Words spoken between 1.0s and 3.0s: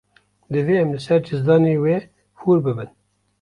ser cizdanê we hûr bibin.